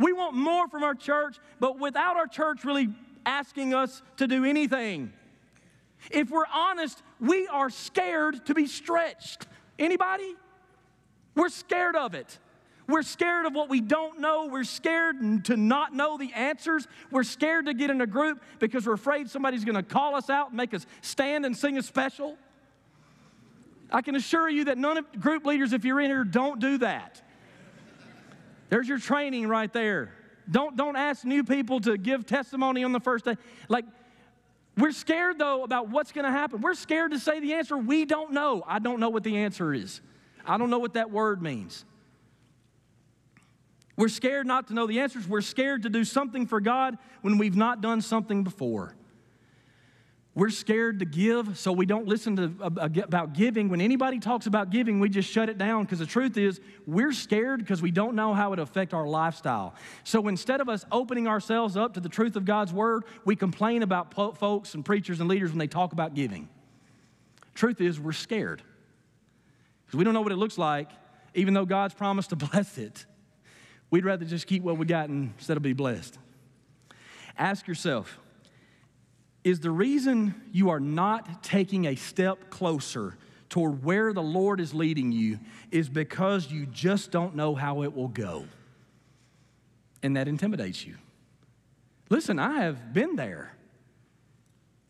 [0.01, 2.89] We want more from our church, but without our church really
[3.25, 5.13] asking us to do anything.
[6.09, 9.45] If we're honest, we are scared to be stretched.
[9.77, 10.35] Anybody?
[11.35, 12.39] We're scared of it.
[12.87, 14.47] We're scared of what we don't know.
[14.47, 16.87] We're scared to not know the answers.
[17.11, 20.29] We're scared to get in a group because we're afraid somebody's going to call us
[20.29, 22.37] out and make us stand and sing a special.
[23.91, 26.79] I can assure you that none of group leaders, if you're in here, don't do
[26.79, 27.21] that.
[28.71, 30.13] There's your training right there.
[30.49, 33.35] Don't, don't ask new people to give testimony on the first day.
[33.67, 33.83] Like,
[34.77, 36.61] we're scared though about what's going to happen.
[36.61, 37.77] We're scared to say the answer.
[37.77, 38.63] We don't know.
[38.65, 39.99] I don't know what the answer is.
[40.45, 41.83] I don't know what that word means.
[43.97, 45.27] We're scared not to know the answers.
[45.27, 48.95] We're scared to do something for God when we've not done something before.
[50.33, 53.67] We're scared to give, so we don't listen to, about giving.
[53.67, 57.11] When anybody talks about giving, we just shut it down because the truth is, we're
[57.11, 59.75] scared because we don't know how it affect our lifestyle.
[60.05, 63.83] So instead of us opening ourselves up to the truth of God's word, we complain
[63.83, 66.47] about po- folks and preachers and leaders when they talk about giving.
[67.53, 68.61] Truth is, we're scared
[69.85, 70.89] because we don't know what it looks like,
[71.33, 73.05] even though God's promised to bless it.
[73.89, 76.17] We'd rather just keep what we got instead of be blessed.
[77.37, 78.17] Ask yourself,
[79.43, 83.17] is the reason you are not taking a step closer
[83.49, 85.39] toward where the Lord is leading you
[85.71, 88.45] is because you just don't know how it will go.
[90.03, 90.95] And that intimidates you.
[92.09, 93.53] Listen, I have been there.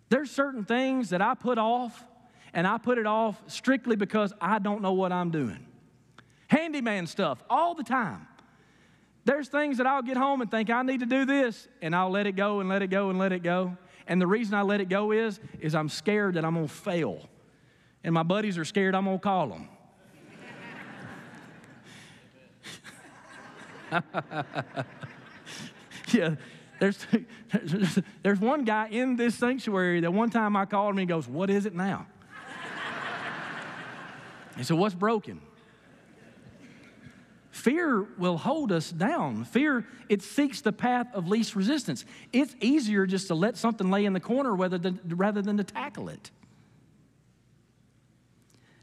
[0.09, 2.05] There's certain things that I put off,
[2.53, 5.65] and I put it off strictly because I don't know what I'm doing.
[6.47, 8.27] Handyman stuff all the time.
[9.23, 12.09] There's things that I'll get home and think I need to do this, and I'll
[12.09, 13.77] let it go and let it go and let it go.
[14.11, 17.29] And the reason I let it go is, is I'm scared that I'm gonna fail.
[18.03, 19.69] And my buddies are scared I'm gonna call them.
[26.11, 26.35] yeah,
[26.81, 27.07] there's,
[28.21, 31.25] there's one guy in this sanctuary that one time I called him and he goes,
[31.29, 32.05] What is it now?
[34.57, 35.39] he said, What's broken?
[37.61, 39.43] Fear will hold us down.
[39.43, 42.05] Fear, it seeks the path of least resistance.
[42.33, 45.63] It's easier just to let something lay in the corner rather than, rather than to
[45.63, 46.31] tackle it.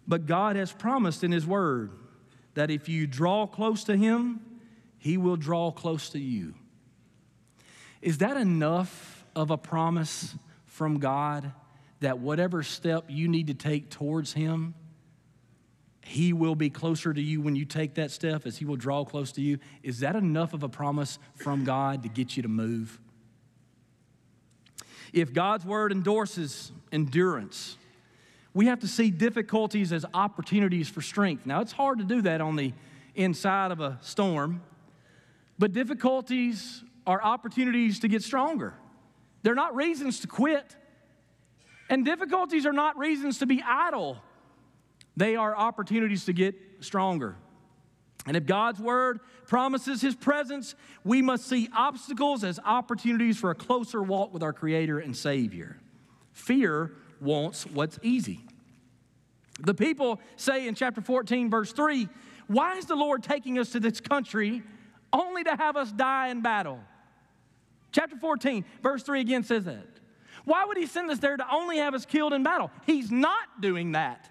[0.07, 1.91] But God has promised in His Word
[2.55, 4.41] that if you draw close to Him,
[4.97, 6.55] He will draw close to you.
[8.01, 10.37] Is that enough of a promise
[10.67, 11.51] from God
[11.99, 14.75] that whatever step you need to take towards Him,
[16.09, 19.05] He will be closer to you when you take that step as He will draw
[19.05, 19.59] close to you?
[19.83, 22.99] Is that enough of a promise from God to get you to move?
[25.12, 27.77] If God's word endorses endurance,
[28.55, 31.44] we have to see difficulties as opportunities for strength.
[31.44, 32.73] Now, it's hard to do that on the
[33.14, 34.62] inside of a storm,
[35.59, 38.73] but difficulties are opportunities to get stronger.
[39.42, 40.75] They're not reasons to quit.
[41.90, 44.23] And difficulties are not reasons to be idle,
[45.18, 47.35] they are opportunities to get stronger.
[48.24, 53.54] And if God's word promises his presence, we must see obstacles as opportunities for a
[53.54, 55.76] closer walk with our Creator and Savior.
[56.33, 58.44] Fear wants what's easy.
[59.61, 62.09] The people say in chapter 14, verse 3,
[62.46, 64.62] Why is the Lord taking us to this country
[65.12, 66.78] only to have us die in battle?
[67.90, 69.85] Chapter 14, verse 3 again says that.
[70.44, 72.70] Why would he send us there to only have us killed in battle?
[72.87, 74.31] He's not doing that.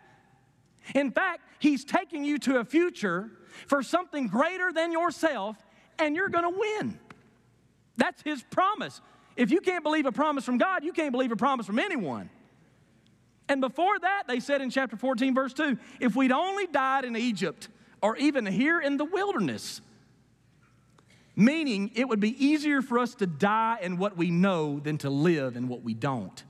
[0.95, 3.29] In fact, he's taking you to a future
[3.67, 5.57] for something greater than yourself,
[5.99, 6.99] and you're going to win.
[7.97, 9.01] That's his promise.
[9.35, 12.29] If you can't believe a promise from God, you can't believe a promise from anyone.
[13.49, 17.15] And before that, they said in chapter 14, verse 2 if we'd only died in
[17.15, 17.69] Egypt
[18.01, 19.81] or even here in the wilderness,
[21.35, 25.09] meaning it would be easier for us to die in what we know than to
[25.09, 26.43] live in what we don't.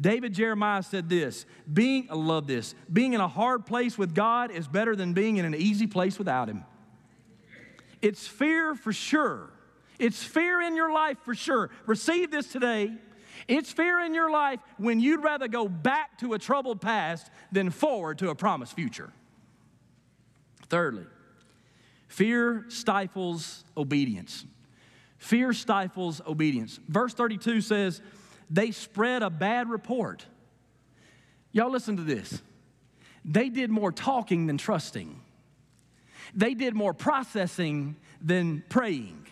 [0.00, 4.50] David Jeremiah said this being, I love this, being in a hard place with God
[4.50, 6.64] is better than being in an easy place without Him.
[8.02, 9.50] It's fear for sure.
[9.98, 11.70] It's fear in your life for sure.
[11.86, 12.92] Receive this today.
[13.46, 17.70] It's fear in your life when you'd rather go back to a troubled past than
[17.70, 19.12] forward to a promised future.
[20.68, 21.04] Thirdly,
[22.08, 24.44] fear stifles obedience.
[25.18, 26.80] Fear stifles obedience.
[26.88, 28.02] Verse 32 says,
[28.54, 30.24] They spread a bad report.
[31.50, 32.40] Y'all listen to this.
[33.24, 35.20] They did more talking than trusting,
[36.34, 39.26] they did more processing than praying.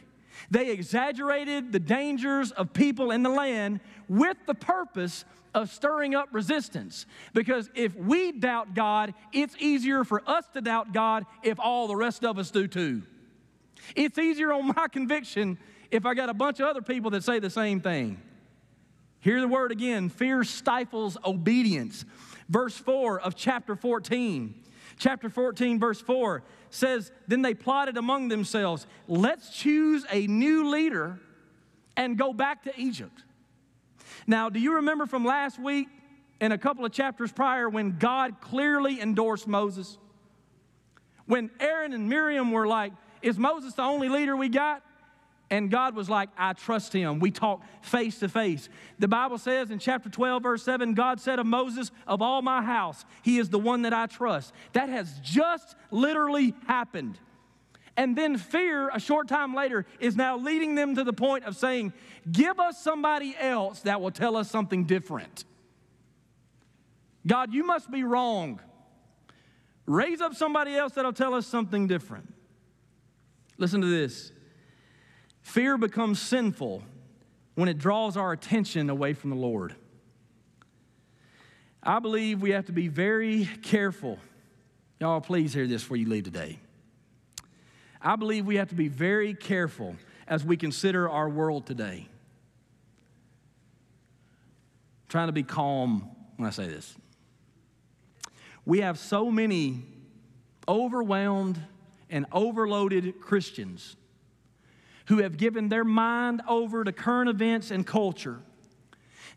[0.50, 6.28] They exaggerated the dangers of people in the land with the purpose of stirring up
[6.32, 7.06] resistance.
[7.32, 11.94] Because if we doubt God, it's easier for us to doubt God if all the
[11.94, 13.02] rest of us do too.
[13.94, 15.58] It's easier on my conviction
[15.92, 18.20] if I got a bunch of other people that say the same thing.
[19.22, 22.04] Hear the word again fear stifles obedience.
[22.48, 24.54] Verse 4 of chapter 14.
[24.98, 31.18] Chapter 14, verse 4 says, Then they plotted among themselves, let's choose a new leader
[31.96, 33.22] and go back to Egypt.
[34.26, 35.88] Now, do you remember from last week
[36.40, 39.98] and a couple of chapters prior when God clearly endorsed Moses?
[41.26, 44.82] When Aaron and Miriam were like, Is Moses the only leader we got?
[45.52, 47.18] And God was like, I trust him.
[47.18, 48.70] We talk face to face.
[48.98, 52.62] The Bible says in chapter 12, verse 7, God said of Moses, Of all my
[52.62, 54.54] house, he is the one that I trust.
[54.72, 57.18] That has just literally happened.
[57.98, 61.54] And then fear, a short time later, is now leading them to the point of
[61.54, 61.92] saying,
[62.32, 65.44] Give us somebody else that will tell us something different.
[67.26, 68.58] God, you must be wrong.
[69.84, 72.32] Raise up somebody else that'll tell us something different.
[73.58, 74.32] Listen to this.
[75.42, 76.82] Fear becomes sinful
[77.54, 79.74] when it draws our attention away from the Lord.
[81.82, 84.18] I believe we have to be very careful.
[85.00, 86.58] Y'all, please hear this before you leave today.
[88.00, 92.06] I believe we have to be very careful as we consider our world today.
[95.02, 96.94] I'm trying to be calm when I say this.
[98.64, 99.82] We have so many
[100.68, 101.60] overwhelmed
[102.08, 103.96] and overloaded Christians
[105.12, 108.40] who have given their mind over to current events and culture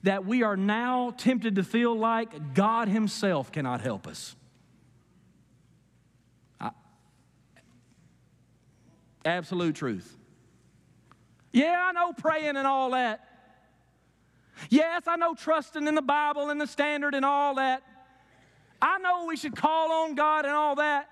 [0.04, 4.38] that we are now tempted to feel like God Himself cannot help us.
[6.62, 6.70] I,
[9.26, 10.15] absolute truth.
[11.52, 13.28] Yeah, I know praying and all that.
[14.69, 17.84] Yes, I know trusting in the Bible and the standard and all that.
[18.82, 21.10] I know we should call on God and all that.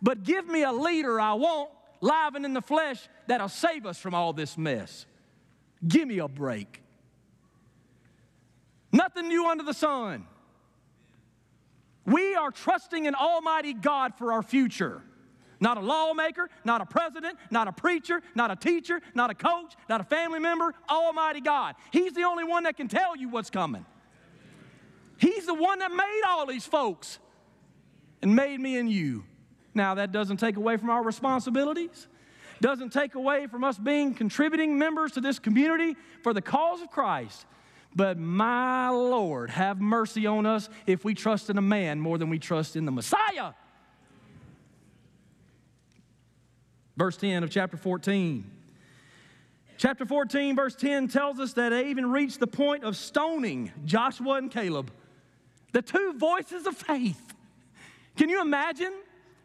[0.00, 1.68] But give me a leader I want
[2.00, 5.06] live in the flesh that'll save us from all this mess.
[5.86, 6.82] Give me a break.
[8.92, 10.26] Nothing new under the sun.
[12.04, 15.00] We are trusting in Almighty God for our future.
[15.60, 19.74] Not a lawmaker, not a president, not a preacher, not a teacher, not a coach,
[19.88, 21.76] not a family member, Almighty God.
[21.92, 23.86] He's the only one that can tell you what's coming.
[25.18, 27.20] He's the one that made all these folks
[28.22, 29.22] and made me and you.
[29.72, 32.08] Now, that doesn't take away from our responsibilities,
[32.60, 36.90] doesn't take away from us being contributing members to this community for the cause of
[36.90, 37.46] Christ.
[37.94, 42.30] But my Lord, have mercy on us if we trust in a man more than
[42.30, 43.52] we trust in the Messiah.
[46.96, 48.48] Verse 10 of chapter 14.
[49.78, 54.34] Chapter 14, verse 10 tells us that they even reached the point of stoning Joshua
[54.34, 54.92] and Caleb,
[55.72, 57.34] the two voices of faith.
[58.16, 58.92] Can you imagine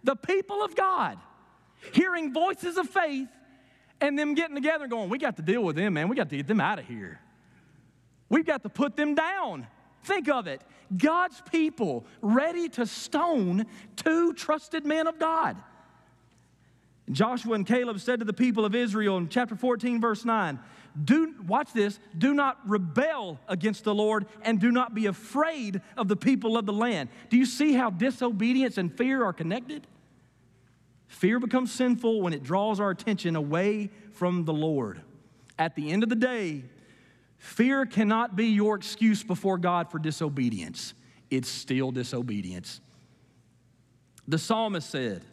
[0.04, 1.18] the people of God
[1.94, 3.28] hearing voices of faith
[4.02, 6.08] and them getting together and going, We got to deal with them, man.
[6.10, 7.20] We got to get them out of here.
[8.30, 9.68] We've got to put them down.
[10.04, 10.62] Think of it
[10.96, 13.66] God's people ready to stone
[13.96, 15.58] two trusted men of God.
[17.12, 20.60] Joshua and Caleb said to the people of Israel in chapter 14, verse 9,
[21.04, 26.08] do, watch this, do not rebel against the Lord and do not be afraid of
[26.08, 27.10] the people of the land.
[27.30, 29.86] Do you see how disobedience and fear are connected?
[31.16, 35.00] Fear becomes sinful when it draws our attention away from the Lord.
[35.58, 36.64] At the end of the day,
[37.38, 40.94] fear cannot be your excuse before God for disobedience.
[41.32, 42.82] It's still disobedience.
[44.28, 45.24] The psalmist said,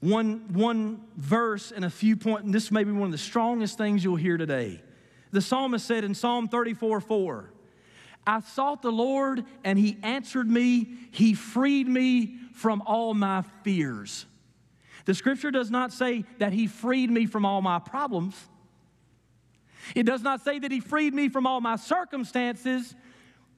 [0.00, 3.78] one, one verse and a few points, and this may be one of the strongest
[3.78, 4.82] things you'll hear today.
[5.30, 7.50] The psalmist said in Psalm 34 4,
[8.26, 14.26] I sought the Lord and he answered me, he freed me from all my fears.
[15.04, 18.36] The scripture does not say that he freed me from all my problems.
[19.94, 22.94] It does not say that he freed me from all my circumstances.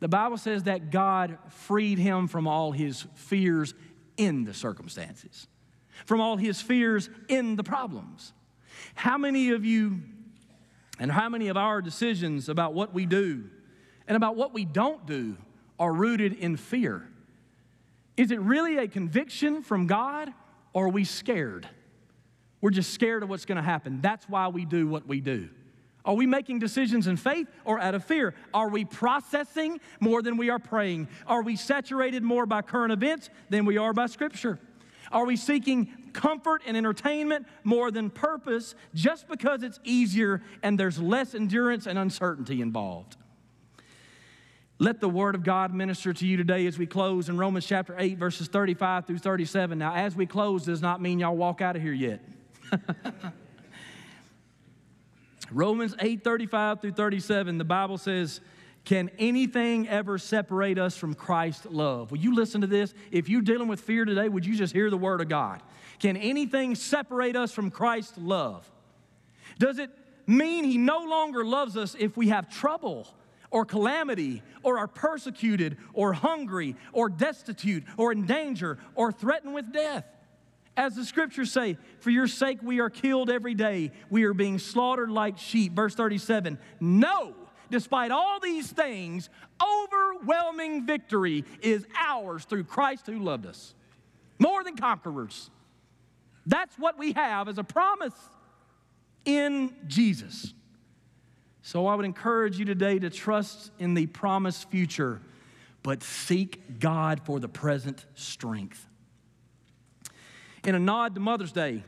[0.01, 3.75] The Bible says that God freed him from all his fears
[4.17, 5.47] in the circumstances
[6.05, 8.33] from all his fears in the problems.
[8.95, 10.01] How many of you
[10.99, 13.45] and how many of our decisions about what we do
[14.07, 15.37] and about what we don't do
[15.79, 17.09] are rooted in fear?
[18.17, 20.33] Is it really a conviction from God
[20.77, 21.69] are we scared?
[22.61, 24.01] We're just scared of what's going to happen.
[24.03, 25.49] That's why we do what we do.
[26.05, 28.35] Are we making decisions in faith or out of fear?
[28.55, 31.09] Are we processing more than we are praying?
[31.27, 34.61] Are we saturated more by current events than we are by Scripture?
[35.11, 40.99] Are we seeking comfort and entertainment more than purpose just because it's easier and there's
[40.99, 43.17] less endurance and uncertainty involved?
[44.79, 47.95] Let the word of God minister to you today as we close in Romans chapter
[47.99, 49.79] 8, verses 35 through 37.
[49.79, 52.21] Now, as we close does not mean y'all walk out of here yet.
[55.51, 58.41] Romans 8, 35 through 37, the Bible says,
[58.85, 62.11] can anything ever separate us from Christ's love?
[62.11, 62.95] Will you listen to this?
[63.11, 65.63] If you're dealing with fear today, would you just hear the word of God?
[65.99, 68.71] Can anything separate us from Christ's love?
[69.59, 69.91] Does it
[70.27, 73.09] mean he no longer loves us if we have trouble
[73.51, 79.73] or calamity or are persecuted or hungry or destitute or in danger or threatened with
[79.73, 80.05] death?
[80.77, 83.93] As the scriptures say, for your sake we are killed every day.
[84.11, 85.73] We are being slaughtered like sheep.
[85.73, 87.35] Verse 37 No!
[87.71, 89.29] despite all these things,
[89.61, 93.75] overwhelming victory is ours through Christ who loved us.
[94.39, 95.51] More than conquerors.
[96.47, 98.15] That's what we have as a promise
[99.25, 100.53] in Jesus.
[101.67, 105.21] So I would encourage you today to trust in the promised future,
[105.83, 108.87] but seek God for the present strength.
[110.63, 111.83] In a nod to Mother's Day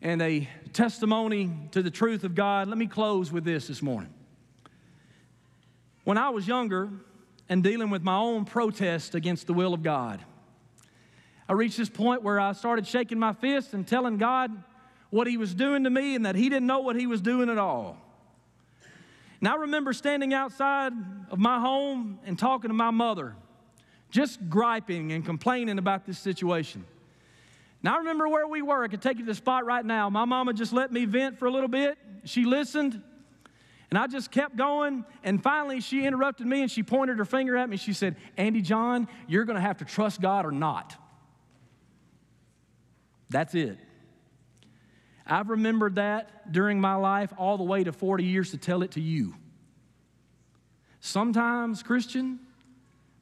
[0.00, 4.14] and a testimony to the truth of God, let me close with this this morning.
[6.04, 6.88] When I was younger
[7.50, 10.24] and dealing with my own protest against the will of God,
[11.46, 14.50] I reached this point where I started shaking my fist and telling God
[15.10, 17.50] what He was doing to me and that He didn't know what He was doing
[17.50, 17.98] at all.
[19.40, 20.92] And I remember standing outside
[21.30, 23.34] of my home and talking to my mother,
[24.10, 26.84] just griping and complaining about this situation.
[27.82, 28.84] Now, I remember where we were.
[28.84, 30.10] I could take you to the spot right now.
[30.10, 31.96] My mama just let me vent for a little bit.
[32.24, 33.00] She listened.
[33.88, 35.06] And I just kept going.
[35.24, 37.78] And finally, she interrupted me and she pointed her finger at me.
[37.78, 40.94] She said, Andy John, you're going to have to trust God or not.
[43.30, 43.78] That's it.
[45.30, 48.90] I've remembered that during my life all the way to 40 years to tell it
[48.92, 49.34] to you.
[51.00, 52.40] Sometimes, Christian,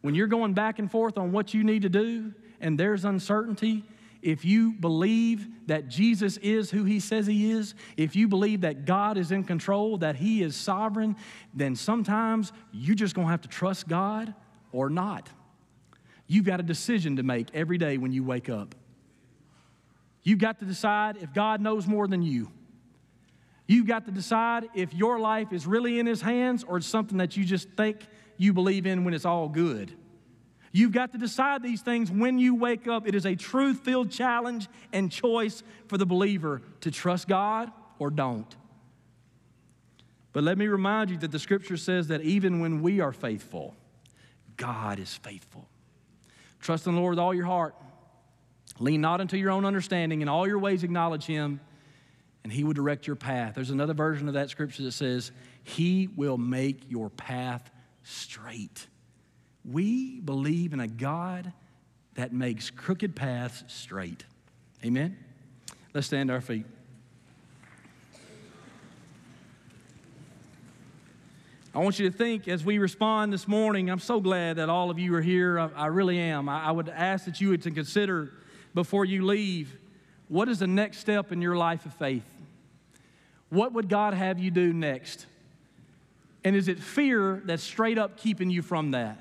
[0.00, 3.84] when you're going back and forth on what you need to do and there's uncertainty,
[4.22, 8.84] if you believe that Jesus is who he says he is, if you believe that
[8.84, 11.14] God is in control, that he is sovereign,
[11.54, 14.34] then sometimes you're just going to have to trust God
[14.72, 15.28] or not.
[16.26, 18.74] You've got a decision to make every day when you wake up.
[20.28, 22.50] You've got to decide if God knows more than you.
[23.66, 27.16] You've got to decide if your life is really in his hands or it's something
[27.16, 28.06] that you just think
[28.36, 29.90] you believe in when it's all good.
[30.70, 33.08] You've got to decide these things when you wake up.
[33.08, 38.10] It is a truth filled challenge and choice for the believer to trust God or
[38.10, 38.54] don't.
[40.34, 43.74] But let me remind you that the scripture says that even when we are faithful,
[44.58, 45.66] God is faithful.
[46.60, 47.74] Trust in the Lord with all your heart.
[48.80, 50.20] Lean not unto your own understanding.
[50.20, 51.60] In all your ways, acknowledge Him,
[52.44, 53.54] and He will direct your path.
[53.54, 55.32] There's another version of that scripture that says,
[55.64, 57.70] He will make your path
[58.02, 58.86] straight.
[59.64, 61.52] We believe in a God
[62.14, 64.24] that makes crooked paths straight.
[64.84, 65.16] Amen?
[65.92, 66.66] Let's stand our feet.
[71.74, 73.90] I want you to think as we respond this morning.
[73.90, 75.58] I'm so glad that all of you are here.
[75.58, 76.48] I, I really am.
[76.48, 78.32] I, I, would ask that you would to consider
[78.78, 79.76] before you leave
[80.28, 82.22] what is the next step in your life of faith?
[83.50, 85.26] What would God have you do next?
[86.44, 89.18] And is it fear that's straight up keeping you from that?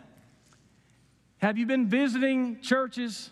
[1.39, 3.31] Have you been visiting churches,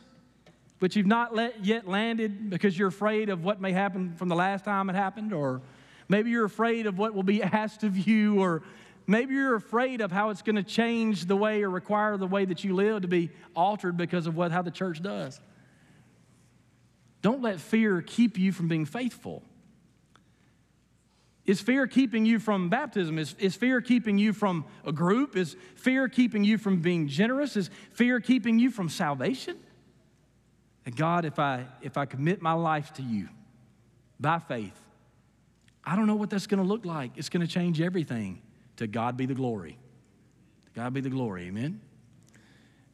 [0.80, 1.32] but you've not
[1.64, 5.32] yet landed because you're afraid of what may happen from the last time it happened?
[5.32, 5.62] Or
[6.10, 8.64] maybe you're afraid of what will be asked of you, or
[9.06, 12.46] maybe you're afraid of how it's going to change the way or require the way
[12.46, 15.40] that you live to be altered because of what, how the church does.
[17.26, 19.42] Don't let fear keep you from being faithful.
[21.44, 23.18] Is fear keeping you from baptism?
[23.18, 25.36] Is, is fear keeping you from a group?
[25.36, 27.58] Is fear keeping you from being generous?
[27.58, 29.58] Is fear keeping you from salvation?
[30.86, 33.28] And God, if I if I commit my life to you
[34.20, 34.80] by faith,
[35.84, 37.14] I don't know what that's going to look like.
[37.16, 38.40] It's going to change everything.
[38.78, 39.80] To God be the glory.
[40.66, 41.48] To God be the glory.
[41.48, 41.82] Amen.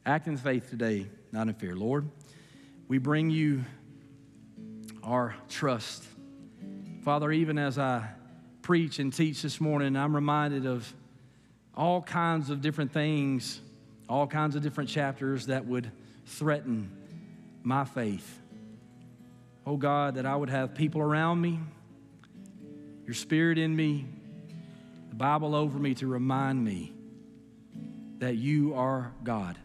[0.06, 1.76] Act in faith today, not in fear.
[1.76, 2.08] Lord,
[2.88, 3.66] we bring you
[5.02, 6.04] our trust.
[7.04, 8.08] Father, even as I
[8.62, 10.92] preach and teach this morning, I'm reminded of
[11.74, 13.60] all kinds of different things,
[14.08, 15.90] all kinds of different chapters that would
[16.26, 16.90] threaten
[17.62, 18.38] my faith.
[19.66, 21.58] Oh God, that I would have people around me,
[23.06, 24.06] your spirit in me,
[25.08, 26.92] the Bible over me to remind me
[28.18, 29.58] that you are God.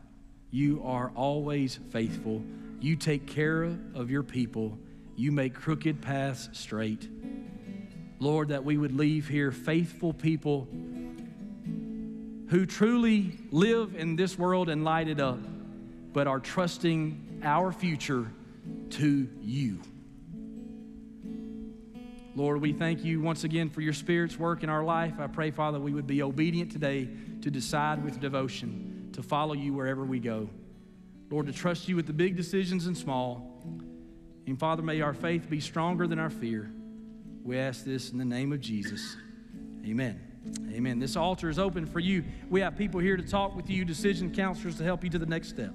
[0.49, 2.41] You are always faithful.
[2.79, 3.63] You take care
[3.93, 4.77] of your people.
[5.18, 7.09] You make crooked paths straight.
[8.20, 10.68] Lord, that we would leave here faithful people
[12.49, 15.39] who truly live in this world and light it up,
[16.13, 18.32] but are trusting our future
[18.91, 19.80] to you.
[22.36, 25.15] Lord, we thank you once again for your Spirit's work in our life.
[25.20, 27.09] I pray, Father, we would be obedient today
[27.41, 30.47] to decide with devotion to follow you wherever we go.
[31.32, 33.57] Lord, to trust you with the big decisions and small.
[34.48, 36.72] And Father, may our faith be stronger than our fear.
[37.43, 39.16] We ask this in the name of Jesus.
[39.86, 40.22] Amen.
[40.72, 41.00] Amen.
[41.00, 42.24] This altar is open for you.
[42.50, 45.26] We have people here to talk with you, decision counselors to help you to the
[45.26, 45.74] next step.